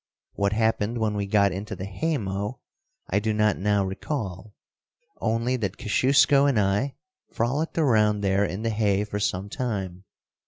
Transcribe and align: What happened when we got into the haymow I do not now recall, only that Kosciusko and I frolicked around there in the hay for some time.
What 0.33 0.53
happened 0.53 0.97
when 0.97 1.13
we 1.13 1.27
got 1.27 1.51
into 1.51 1.75
the 1.75 1.85
haymow 1.85 2.57
I 3.07 3.19
do 3.19 3.33
not 3.35 3.59
now 3.59 3.85
recall, 3.85 4.55
only 5.17 5.57
that 5.57 5.77
Kosciusko 5.77 6.47
and 6.47 6.59
I 6.59 6.95
frolicked 7.31 7.77
around 7.77 8.21
there 8.21 8.43
in 8.43 8.63
the 8.63 8.71
hay 8.71 9.03
for 9.03 9.19
some 9.19 9.47
time. 9.47 10.05